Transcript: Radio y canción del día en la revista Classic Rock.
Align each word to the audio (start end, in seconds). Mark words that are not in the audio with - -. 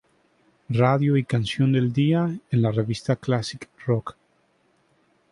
Radio 0.71 1.15
y 1.15 1.23
canción 1.23 1.71
del 1.73 1.93
día 1.93 2.35
en 2.49 2.61
la 2.63 2.71
revista 2.71 3.17
Classic 3.17 3.69
Rock. 3.85 4.15